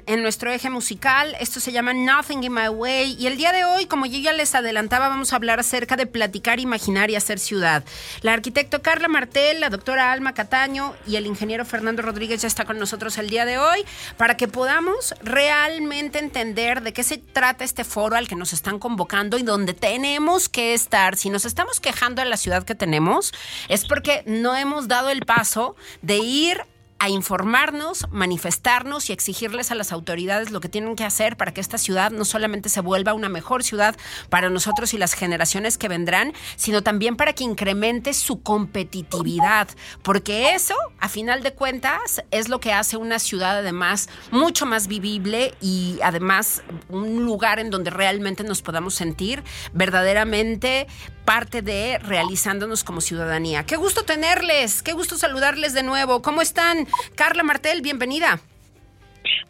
[0.08, 1.36] En nuestro eje musical.
[1.40, 3.18] Esto se llama Nothing in My Way.
[3.20, 6.08] Y el día de hoy, como yo ya les adelantaba, vamos a hablar acerca de
[6.08, 7.84] platicar, imaginar y hacer ciudad.
[8.22, 12.66] La arquitecto Carla Martel, la doctora Alma Cataño y el ingeniero Fernando Rodríguez ya está
[12.66, 17.64] con nosotros el día de hoy para que podamos realmente entender de qué se trata
[17.64, 21.18] este foro al que nos están convocando y donde tenemos que estar.
[21.18, 23.34] Si nos estamos quejando de la ciudad que tenemos,
[23.68, 26.62] es porque no hemos dado el paso de ir
[27.00, 31.62] a informarnos, manifestarnos y exigirles a las autoridades lo que tienen que hacer para que
[31.62, 33.96] esta ciudad no solamente se vuelva una mejor ciudad
[34.30, 39.68] para nosotros y las generaciones que vendrán, sino también para que incremente su competitividad,
[40.02, 44.88] porque eso, a final de cuentas, es lo que hace una ciudad además mucho más
[44.88, 50.88] vivible y además un lugar en donde realmente nos podamos sentir verdaderamente
[51.28, 53.66] parte de realizándonos como ciudadanía.
[53.66, 56.22] Qué gusto tenerles, qué gusto saludarles de nuevo.
[56.22, 56.88] ¿Cómo están?
[57.16, 58.40] Carla Martel, bienvenida.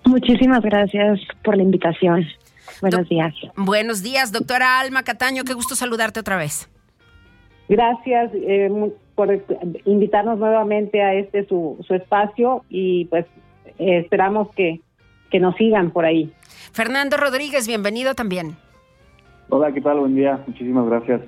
[0.03, 2.25] Muchísimas gracias por la invitación.
[2.81, 3.33] Buenos Do- días.
[3.55, 6.67] Buenos días, doctora Alma Cataño, qué gusto saludarte otra vez.
[7.69, 8.71] Gracias eh,
[9.13, 9.29] por
[9.85, 13.27] invitarnos nuevamente a este su, su espacio y pues
[13.77, 14.81] eh, esperamos que,
[15.29, 16.33] que nos sigan por ahí.
[16.73, 18.57] Fernando Rodríguez, bienvenido también.
[19.49, 19.99] Hola, ¿qué tal?
[19.99, 20.41] Buen día.
[20.47, 21.21] Muchísimas gracias.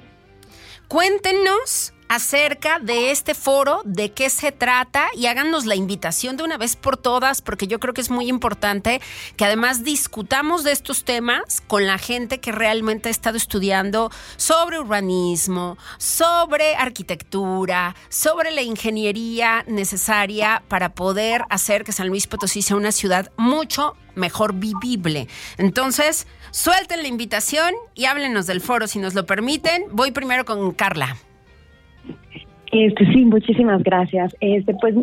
[0.89, 6.57] Cuéntenos acerca de este foro, de qué se trata y háganos la invitación de una
[6.57, 8.99] vez por todas, porque yo creo que es muy importante
[9.37, 14.79] que además discutamos de estos temas con la gente que realmente ha estado estudiando sobre
[14.79, 22.75] urbanismo, sobre arquitectura, sobre la ingeniería necesaria para poder hacer que San Luis Potosí sea
[22.75, 25.27] una ciudad mucho mejor vivible.
[25.57, 29.83] Entonces, suelten la invitación y háblenos del foro si nos lo permiten.
[29.91, 31.15] Voy primero con Carla.
[32.71, 34.35] Este, sí, muchísimas gracias.
[34.41, 34.95] Este, pues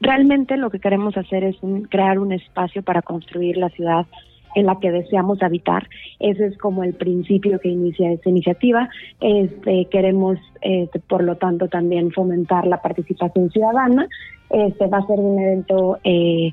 [0.00, 4.06] realmente lo que queremos hacer es un- crear un espacio para construir la ciudad
[4.54, 5.86] en la que deseamos habitar.
[6.18, 8.88] Ese es como el principio que inicia esta iniciativa.
[9.20, 14.08] Este, queremos, este, por lo tanto, también fomentar la participación ciudadana.
[14.48, 16.52] Este va a ser un evento eh,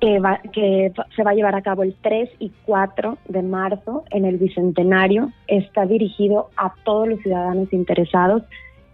[0.00, 4.02] que, va- que se va a llevar a cabo el 3 y 4 de marzo
[4.10, 5.30] en el Bicentenario.
[5.46, 8.42] Está dirigido a todos los ciudadanos interesados,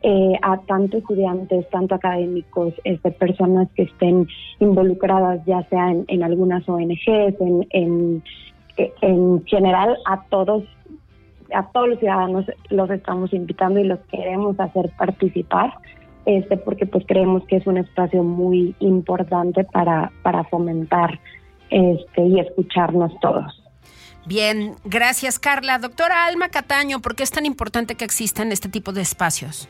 [0.02, 4.28] eh, a tanto estudiantes, tanto académicos, este, personas que estén
[4.58, 8.22] involucradas ya sea en, en algunas ONGs, en, en,
[8.76, 10.64] en general a todos
[11.52, 15.74] a todos los ciudadanos los estamos invitando y los queremos hacer participar
[16.24, 21.18] este porque pues creemos que es un espacio muy importante para para fomentar
[21.70, 23.62] este y escucharnos todos.
[24.26, 25.78] Bien, gracias Carla.
[25.78, 29.68] Doctora Alma Cataño, ¿por qué es tan importante que existan este tipo de espacios?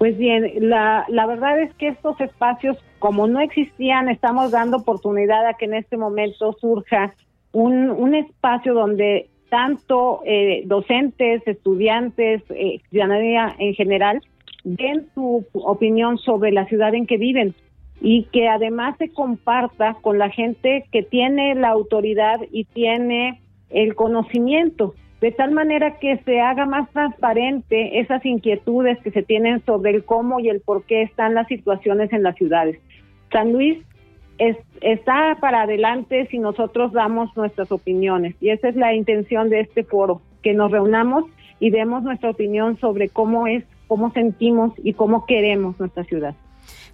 [0.00, 5.46] Pues bien, la, la verdad es que estos espacios, como no existían, estamos dando oportunidad
[5.46, 7.12] a que en este momento surja
[7.52, 14.22] un, un espacio donde tanto eh, docentes, estudiantes, eh, ciudadanía en general,
[14.64, 17.54] den su opinión sobre la ciudad en que viven
[18.00, 23.94] y que además se comparta con la gente que tiene la autoridad y tiene el
[23.94, 29.90] conocimiento, de tal manera que se haga más transparente esas inquietudes que se tienen sobre
[29.90, 32.78] el cómo y el por qué están las situaciones en las ciudades.
[33.30, 33.78] San Luis
[34.38, 39.60] es- está para adelante si nosotros damos nuestras opiniones y esa es la intención de
[39.60, 41.24] este foro, que nos reunamos
[41.58, 46.34] y demos nuestra opinión sobre cómo es, cómo sentimos y cómo queremos nuestra ciudad.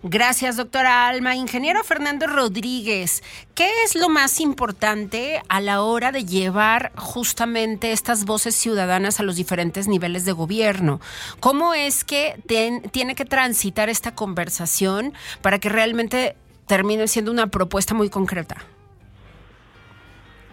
[0.08, 1.34] Gracias, doctora Alma.
[1.34, 3.24] Ingeniero Fernando Rodríguez,
[3.56, 9.24] ¿qué es lo más importante a la hora de llevar justamente estas voces ciudadanas a
[9.24, 11.00] los diferentes niveles de gobierno?
[11.40, 16.36] ¿Cómo es que tiene que transitar esta conversación para que realmente
[16.68, 18.58] termine siendo una propuesta muy concreta?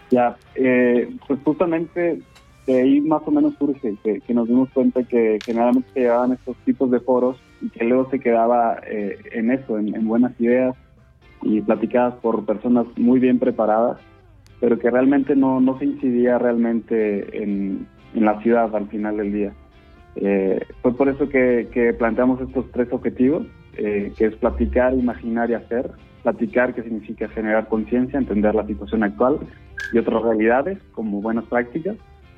[0.09, 2.23] Ya, eh, pues justamente
[2.65, 6.31] de ahí más o menos surge que, que nos dimos cuenta que generalmente se llevaban
[6.31, 10.39] estos tipos de foros y que luego se quedaba eh, en eso, en, en buenas
[10.39, 10.75] ideas
[11.41, 13.97] y platicadas por personas muy bien preparadas,
[14.59, 19.31] pero que realmente no, no se incidía realmente en, en la ciudad al final del
[19.31, 19.53] día.
[20.15, 23.47] Eh, fue por eso que, que planteamos estos tres objetivos,
[23.77, 25.89] eh, que es platicar, imaginar y hacer.
[26.21, 29.39] Platicar, que significa generar conciencia, entender la situación actual
[29.91, 31.97] y otras realidades como buenas prácticas.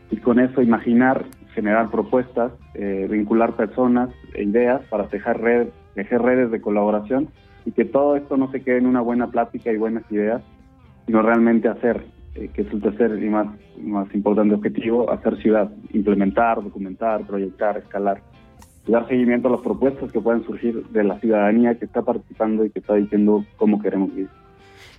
[0.09, 4.09] Y con eso imaginar, generar propuestas, eh, vincular personas
[4.41, 7.29] ideas para tejer, red, tejer redes de colaboración
[7.65, 10.41] y que todo esto no se quede en una buena plática y buenas ideas,
[11.05, 12.05] sino realmente hacer,
[12.36, 13.47] eh, que es el tercer y más,
[13.81, 18.21] más importante objetivo, hacer ciudad, implementar, documentar, proyectar, escalar,
[18.88, 22.69] dar seguimiento a las propuestas que pueden surgir de la ciudadanía que está participando y
[22.69, 24.29] que está diciendo cómo queremos vivir.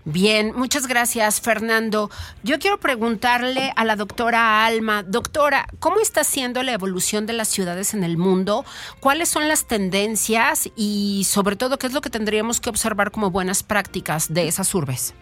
[0.08, 2.10] Bien, muchas gracias, Fernando.
[2.44, 7.48] Yo quiero preguntarle a la doctora Alma, doctora, ¿cómo está siendo la evolución de las
[7.48, 8.64] ciudades en el mundo?
[9.00, 13.32] ¿Cuáles son las tendencias y sobre todo qué es lo que tendríamos que observar como
[13.32, 15.12] buenas prácticas de esas urbes?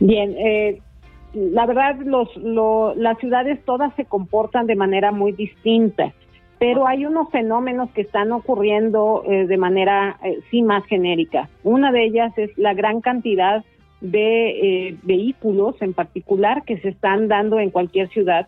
[0.00, 0.82] Bien, eh,
[1.32, 6.12] la verdad, los, lo- las ciudades todas se comportan de manera muy distinta,
[6.58, 11.48] pero hay unos fenómenos que están ocurriendo eh, de manera, eh, sí, más genérica.
[11.62, 13.64] Una de ellas es la gran cantidad
[14.00, 18.46] de eh, vehículos en particular que se están dando en cualquier ciudad,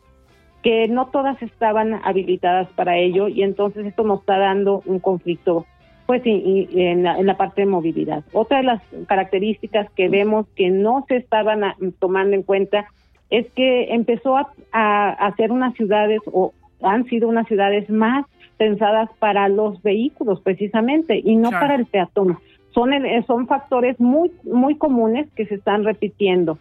[0.63, 5.65] que no todas estaban habilitadas para ello y entonces esto nos está dando un conflicto
[6.07, 8.23] pues y, en, la, en la parte de movilidad.
[8.33, 12.87] Otra de las características que vemos que no se estaban a- tomando en cuenta
[13.29, 16.53] es que empezó a, a hacer unas ciudades o
[16.83, 18.27] han sido unas ciudades más
[18.59, 21.65] pensadas para los vehículos precisamente y no Claro.
[21.67, 22.39] para el peatón.
[22.71, 26.59] Son, el- son factores muy, muy comunes que se están repitiendo.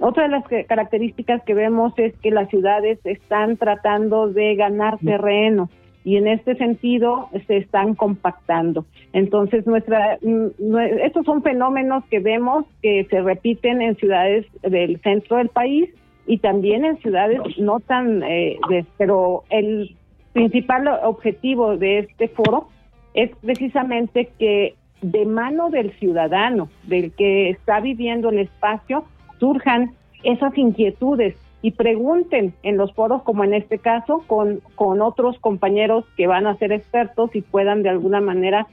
[0.00, 4.98] Otra de las que- características que vemos es que las ciudades están tratando de ganar
[4.98, 5.70] terreno
[6.04, 8.84] y en este sentido se están compactando.
[9.14, 15.36] Entonces, nuestra, mm, estos son fenómenos que vemos que se repiten en ciudades del centro
[15.38, 15.88] del país
[16.26, 19.94] y también en ciudades no tan, eh, de- pero el
[20.32, 22.68] principal objetivo de este foro
[23.14, 29.04] es precisamente que de mano del ciudadano, del que está viviendo el espacio,
[29.38, 35.38] surjan esas inquietudes y pregunten en los foros, como en este caso, con, con otros
[35.38, 38.66] compañeros que van a ser expertos y puedan de alguna manera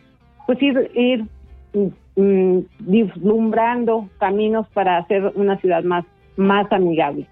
[0.46, 1.26] pues ir, ir
[1.74, 7.28] mm, mm, vislumbrando caminos para hacer una ciudad más, más amigable.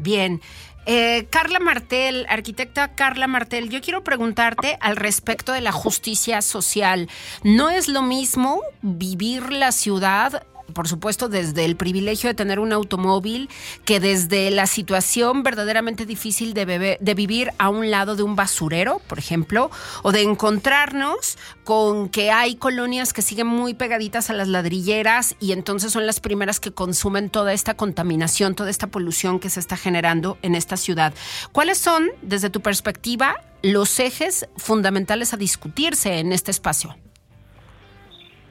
[0.00, 0.40] Bien.
[0.86, 7.08] Eh, Carla Martel, arquitecta Carla Martel, yo quiero preguntarte al respecto de la justicia social.
[7.42, 12.72] ¿No es lo mismo vivir la ciudad por supuesto, desde el privilegio de tener un
[12.72, 13.48] automóvil,
[13.84, 19.00] que desde la situación verdaderamente difícil de, de vivir a un lado de un basurero,
[19.06, 19.70] por ejemplo,
[20.02, 25.52] o de encontrarnos con que hay colonias que siguen muy pegaditas a las ladrilleras y
[25.52, 29.76] entonces son las primeras que consumen toda esta contaminación, toda esta polución que se está
[29.76, 31.14] generando en esta ciudad.
[31.52, 36.96] ¿Cuáles son, desde tu perspectiva, los ejes fundamentales a discutirse en este espacio?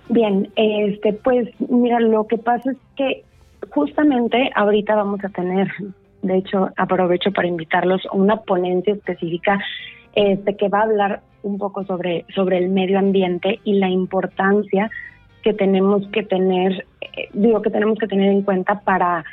[0.09, 3.23] Bien, este, pues mira, lo que pasa es que
[3.69, 5.67] justamente ahorita vamos a tener,
[6.23, 9.59] de hecho, aprovecho para invitarlos a una ponencia específica
[10.15, 14.89] este, que va a hablar un poco sobre, sobre el medio ambiente y la importancia
[15.43, 19.23] que tenemos que tener, eh, digo que tenemos que tener en cuenta para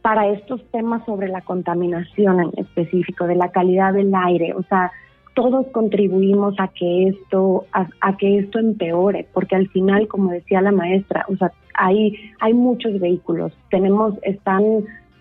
[0.00, 4.90] para estos temas sobre la contaminación en específico, de la calidad del aire, o sea,
[5.34, 10.72] todos contribuimos a que esto a, que esto empeore, porque al final, como decía la
[10.72, 14.62] maestra, o sea, hay hay muchos vehículos, tenemos están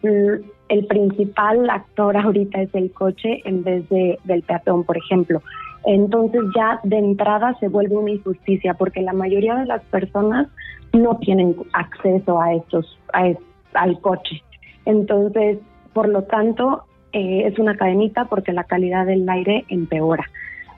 [0.03, 5.41] mm, el principal actor ahorita es el coche en vez de del peatón, por ejemplo.
[5.85, 10.47] Entonces ya de entrada se vuelve una injusticia porque la mayoría de las personas
[10.93, 13.33] no tienen acceso a estos a
[13.73, 14.43] al coche.
[14.85, 15.59] Entonces,
[15.93, 20.25] por lo tanto, eh, es una cadenita porque la calidad del aire empeora.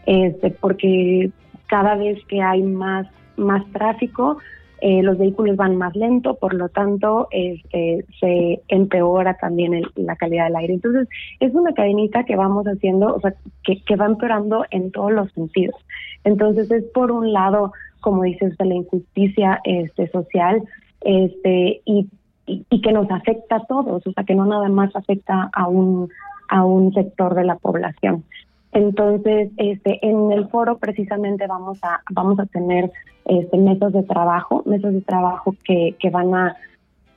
[0.05, 1.31] Este, porque
[1.67, 3.07] cada vez que hay más,
[3.37, 4.37] más tráfico,
[4.81, 10.17] eh, los vehículos van más lento, por lo tanto, este, se empeora también el- la
[10.17, 10.73] calidad del aire.
[10.73, 11.07] Entonces,
[11.39, 15.31] es una cadenita que vamos haciendo, o sea, que, que va empeorando en todos los
[15.31, 15.75] sentidos.
[16.25, 17.71] Entonces, es por un lado,
[18.01, 20.61] como dices, la injusticia este, social,
[21.01, 22.07] este, y
[22.45, 25.67] y, y que nos afecta a todos, o sea, que no nada más afecta a
[25.67, 26.09] un,
[26.49, 28.23] a un sector de la población.
[28.73, 32.91] Entonces, este, en el foro precisamente vamos a, vamos a tener
[33.25, 36.55] este, mesas de trabajo, mesas de trabajo que, que van a,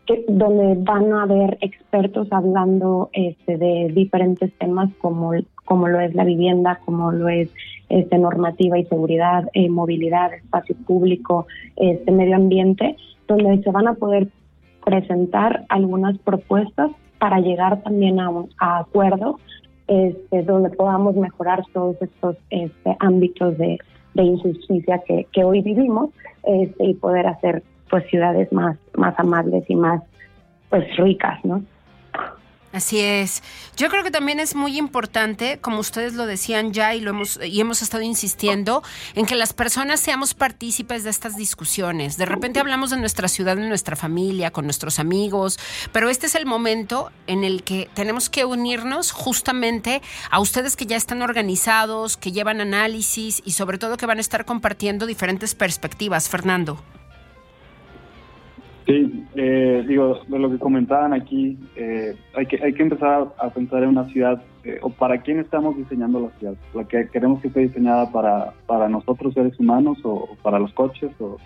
[0.04, 5.32] que, donde van a haber expertos hablando este, de diferentes temas como,
[5.64, 7.50] como lo es la vivienda, como lo es
[7.88, 11.46] este, normativa y seguridad, eh, movilidad, espacio público,
[11.76, 12.96] este, medio ambiente,
[13.26, 14.28] donde se van a poder
[14.86, 19.34] presentar algunas propuestas para llegar también a, un, a acuerdos
[19.88, 23.78] este, donde podamos mejorar todos estos este, ámbitos de,
[24.14, 26.10] injusticia que, que hoy vivimos
[26.44, 30.02] este, y poder hacer pues ciudades más, más amables y más
[30.70, 31.62] pues ricas, ¿no?
[32.72, 33.42] Así es.
[33.76, 37.38] Yo creo que también es muy importante, como ustedes lo decían ya y lo hemos
[37.42, 38.82] y hemos estado insistiendo,
[39.14, 42.16] en que las personas seamos partícipes de estas discusiones.
[42.18, 45.58] De repente hablamos de nuestra ciudad, de nuestra familia, con nuestros amigos,
[45.92, 50.86] pero este es el momento en el que tenemos que unirnos justamente a ustedes que
[50.86, 55.54] ya están organizados, que llevan análisis y sobre todo que van a estar compartiendo diferentes
[55.54, 56.28] perspectivas.
[56.28, 56.82] Fernando.
[58.86, 63.50] Sí, eh, digo, de lo que comentaban aquí, eh, hay, que, hay que empezar a
[63.50, 67.40] pensar en una ciudad, eh, o para quién estamos diseñando la ciudad, la que queremos
[67.40, 71.36] que esté diseñada para, para nosotros seres humanos o, para los coches o,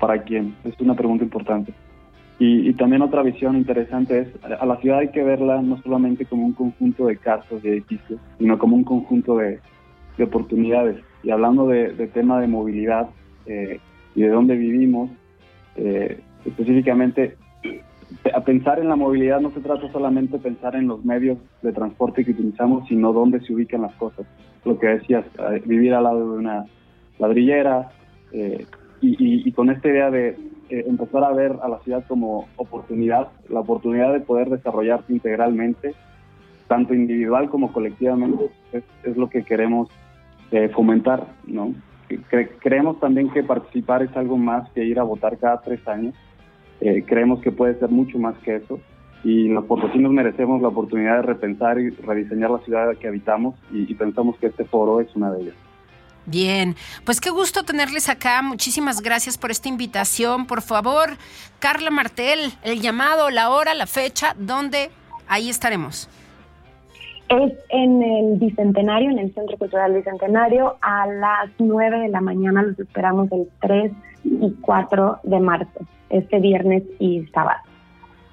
[0.00, 1.74] para quién, es una pregunta importante.
[2.38, 6.24] Y, y, también otra visión interesante es, a la ciudad hay que verla no solamente
[6.24, 9.58] como un conjunto de casas y edificios, sino como un conjunto de,
[10.16, 10.96] de oportunidades.
[11.22, 13.10] Y hablando de, tema de movilidad
[13.46, 15.10] y de dónde vivimos,
[15.76, 17.36] eh, específicamente
[18.34, 21.72] a pensar en la movilidad no se trata solamente de pensar en los medios de
[21.72, 24.26] transporte que utilizamos, sino dónde se ubican las cosas.
[24.64, 26.64] Lo que decías, eh, vivir al lado de una
[27.18, 27.90] ladrillera
[28.32, 28.64] eh,
[29.00, 30.30] y, con esta idea de
[30.70, 35.94] eh, empezar a ver a la ciudad como oportunidad, la oportunidad de poder desarrollarse integralmente,
[36.66, 39.88] tanto individual como colectivamente, es, es lo que queremos
[40.50, 41.74] eh, fomentar, ¿no?
[42.30, 46.14] Cre creemos también que participar es algo más que ir a votar cada tres años
[46.80, 48.80] eh, creemos que puede ser mucho más que eso
[49.24, 53.90] y los potosinos merecemos la oportunidad de repensar y rediseñar la ciudad que habitamos y,
[53.90, 55.54] y pensamos que este foro es una de ellas.
[56.26, 58.42] Bien, pues qué gusto tenerles acá.
[58.42, 60.46] Muchísimas gracias por esta invitación.
[60.46, 61.16] Por favor,
[61.58, 64.90] Carla Martel, el llamado, la hora, la fecha, ¿dónde?
[65.26, 66.08] Ahí estaremos.
[67.30, 72.62] Es en el Bicentenario, en el Centro Cultural Bicentenario, a las 9 de la mañana.
[72.62, 73.92] Los esperamos el 3
[74.24, 77.60] y 4 de marzo este viernes y sábado.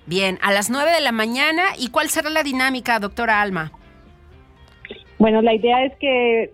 [0.05, 1.63] Bien, a las 9 de la mañana.
[1.77, 3.71] ¿Y cuál será la dinámica, doctora Alma?
[5.17, 6.51] Bueno, la idea es que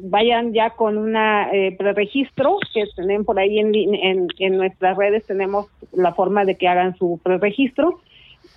[0.00, 5.24] vayan ya con una eh, preregistro que tienen por ahí en, en, en, nuestras redes,
[5.26, 8.00] tenemos la forma de que hagan su preregistro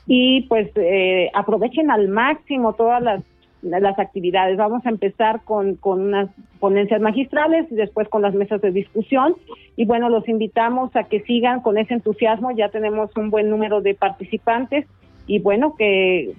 [0.07, 3.23] y pues eh, aprovechen al máximo todas las
[3.65, 4.57] las actividades.
[4.57, 9.35] Vamos a empezar con, con unas ponencias magistrales y después con las mesas de discusión.
[9.75, 12.51] Y bueno, los invitamos a que sigan con ese entusiasmo.
[12.51, 14.85] Ya tenemos un buen número de participantes
[15.27, 16.33] y bueno, que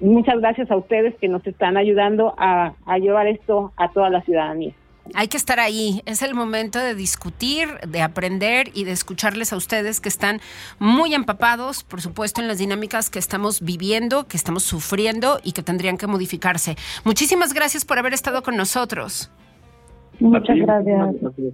[0.00, 4.20] muchas gracias a ustedes que nos están ayudando a, a llevar esto a toda la
[4.22, 4.74] ciudadanía.
[5.14, 6.02] Hay que estar ahí.
[6.06, 10.40] Es el momento de discutir, de aprender y de escucharles a ustedes que están
[10.78, 15.62] muy empapados, por supuesto, en las dinámicas que estamos viviendo, que estamos sufriendo y que
[15.62, 16.76] tendrían que modificarse.
[17.04, 19.30] Muchísimas gracias por haber estado con nosotros.
[20.20, 20.98] Muchas gracias.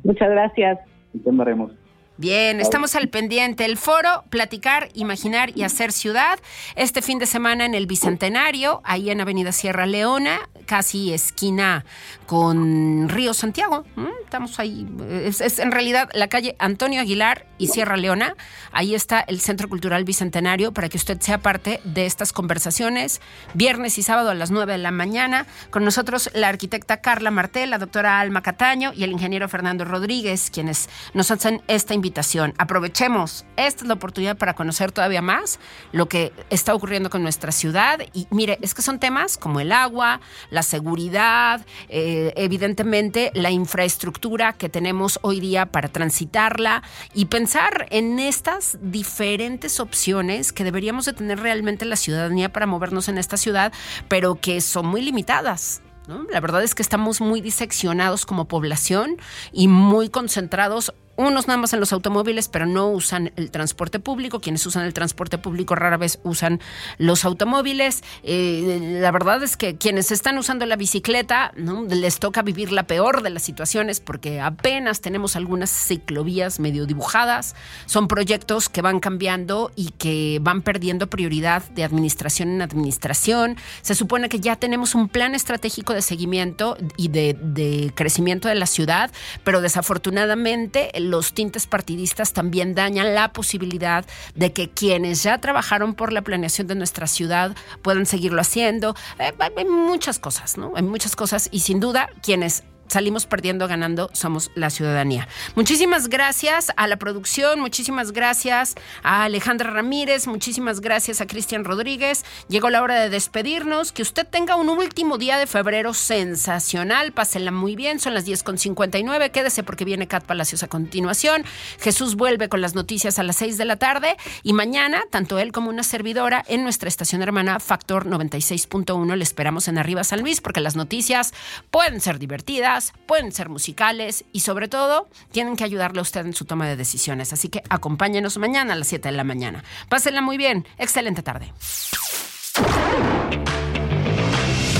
[0.05, 0.79] Muchas gracias.
[1.13, 1.84] Intentaremos.
[2.17, 3.65] Bien, estamos al pendiente.
[3.65, 6.39] El foro Platicar, Imaginar y Hacer Ciudad.
[6.77, 11.85] Este fin de semana en el Bicentenario, ahí en Avenida Sierra Leona, casi esquina
[12.27, 13.85] con Río Santiago.
[14.23, 14.87] Estamos ahí.
[15.25, 18.37] Es, es, en realidad la calle Antonio Aguilar y Sierra Leona.
[18.71, 23.21] Ahí está el Centro Cultural Bicentenario para que usted sea parte de estas conversaciones.
[23.55, 25.47] Viernes y sábado a las 9 de la mañana.
[25.71, 30.51] Con nosotros la arquitecta Carla Martel, la doctora Alma Cataño y el ingeniero Fernando Rodríguez,
[30.53, 32.53] quienes nos hacen esta invitación invitación.
[32.59, 35.59] Aprovechemos, esta es la oportunidad para conocer todavía más
[35.93, 38.01] lo que está ocurriendo con nuestra ciudad.
[38.13, 44.53] Y mire, es que son temas como el agua, la seguridad, eh, evidentemente la infraestructura
[44.53, 46.83] que tenemos hoy día para transitarla
[47.15, 53.09] y pensar en estas diferentes opciones que deberíamos de tener realmente la ciudadanía para movernos
[53.09, 53.73] en esta ciudad,
[54.09, 55.81] pero que son muy limitadas.
[56.07, 59.17] La verdad es que estamos muy diseccionados como población
[59.53, 64.41] y muy concentrados unos nada más en los automóviles, pero no usan el transporte público.
[64.41, 66.61] Quienes usan el transporte público rara vez usan
[66.99, 68.03] los automóviles.
[68.23, 71.85] Eh, la verdad es que quienes están usando la bicicleta, ¿no?
[71.85, 77.55] les toca vivir la peor de las situaciones porque apenas tenemos algunas ciclovías medio dibujadas.
[77.87, 83.57] Son proyectos que van cambiando y que van perdiendo prioridad de administración en administración.
[83.83, 88.55] Se supone que ya tenemos un plan estratégico de seguimiento y de, de crecimiento de
[88.55, 89.11] la ciudad,
[89.45, 96.13] pero desafortunadamente los tintes partidistas también dañan la posibilidad de que quienes ya trabajaron por
[96.13, 98.95] la planeación de nuestra ciudad puedan seguirlo haciendo.
[99.19, 100.73] Eh, hay muchas cosas, ¿no?
[100.77, 102.65] Hay muchas cosas y sin duda quienes
[102.95, 105.27] salimos perdiendo, ganando, somos la ciudadanía.
[105.57, 112.25] Muchísimas gracias a la producción, muchísimas gracias a Alejandra Ramírez, muchísimas gracias a Cristian Rodríguez.
[112.49, 113.91] Llegó la hora de despedirnos.
[113.93, 117.13] Que usted tenga un último día de febrero sensacional.
[117.13, 119.31] Pásenla muy bien, son las 10.59.
[119.33, 121.45] Quédese porque viene Cat Palacios a continuación.
[121.81, 125.51] Jesús vuelve con las noticias a las 6 de la tarde y mañana, tanto él
[125.51, 130.41] como una servidora en nuestra estación hermana Factor 96.1 le esperamos en Arriba San Luis
[130.41, 131.35] porque las noticias
[131.71, 136.35] pueden ser divertidas pueden ser musicales y sobre todo tienen que ayudarle a usted en
[136.35, 137.33] su toma de decisiones.
[137.33, 139.65] Así que acompáñenos mañana a las 7 de la mañana.
[139.89, 140.67] Pásenla muy bien.
[140.79, 141.53] Excelente tarde.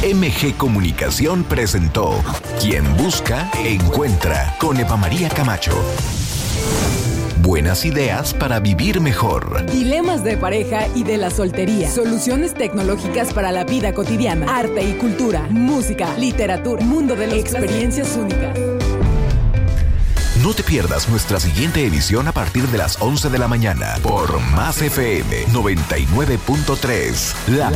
[0.05, 2.23] MG Comunicación presentó
[2.61, 5.73] Quien busca, encuentra con Eva María Camacho.
[7.45, 9.67] Buenas ideas para vivir mejor.
[9.67, 11.91] Dilemas de pareja y de la soltería.
[11.91, 14.57] Soluciones tecnológicas para la vida cotidiana.
[14.57, 15.47] Arte y cultura.
[15.51, 16.83] Música, literatura.
[16.83, 18.59] Mundo de las experiencias únicas.
[20.45, 24.39] No te pierdas nuestra siguiente edición a partir de las 11 de la mañana por
[24.41, 27.57] Más FM 99.3.
[27.57, 27.71] La